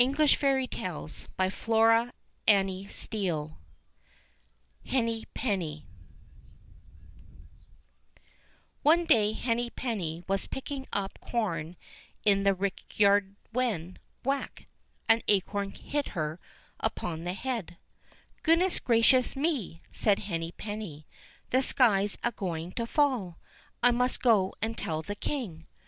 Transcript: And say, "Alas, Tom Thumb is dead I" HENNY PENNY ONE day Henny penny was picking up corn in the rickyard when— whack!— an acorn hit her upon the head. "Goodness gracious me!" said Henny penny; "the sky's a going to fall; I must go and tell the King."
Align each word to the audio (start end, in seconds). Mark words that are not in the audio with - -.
And 0.03 0.17
say, 0.17 0.67
"Alas, 0.81 1.27
Tom 1.37 1.51
Thumb 1.51 2.09
is 2.67 3.07
dead 3.11 3.29
I" 3.35 3.51
HENNY 4.83 5.25
PENNY 5.35 5.85
ONE 8.81 9.05
day 9.05 9.33
Henny 9.33 9.69
penny 9.69 10.23
was 10.27 10.47
picking 10.47 10.87
up 10.91 11.19
corn 11.21 11.77
in 12.25 12.41
the 12.41 12.55
rickyard 12.55 13.35
when— 13.51 13.99
whack!— 14.25 14.65
an 15.07 15.21
acorn 15.27 15.69
hit 15.69 16.07
her 16.17 16.39
upon 16.79 17.23
the 17.23 17.33
head. 17.33 17.77
"Goodness 18.41 18.79
gracious 18.79 19.35
me!" 19.35 19.83
said 19.91 20.17
Henny 20.17 20.51
penny; 20.53 21.05
"the 21.51 21.61
sky's 21.61 22.17
a 22.23 22.31
going 22.31 22.71
to 22.71 22.87
fall; 22.87 23.37
I 23.83 23.91
must 23.91 24.23
go 24.23 24.55
and 24.63 24.75
tell 24.75 25.03
the 25.03 25.13
King." 25.13 25.67